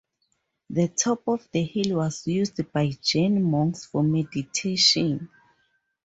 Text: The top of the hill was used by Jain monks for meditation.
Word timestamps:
The 0.71 0.87
top 0.87 1.27
of 1.27 1.47
the 1.51 1.61
hill 1.61 1.97
was 1.97 2.25
used 2.25 2.71
by 2.71 2.89
Jain 3.03 3.43
monks 3.43 3.85
for 3.85 4.01
meditation. 4.01 5.29